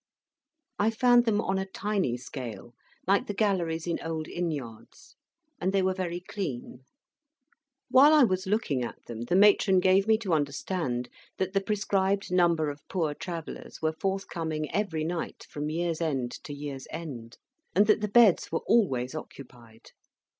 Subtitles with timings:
[0.79, 2.73] I found them on a tiny scale,
[3.05, 5.15] like the galleries in old inn yards;
[5.59, 6.85] and they were very clean.
[7.91, 12.31] While I was looking at them, the matron gave me to understand that the prescribed
[12.31, 17.37] number of Poor Travellers were forthcoming every night from year's end to year's end;
[17.75, 19.91] and that the beds were always occupied.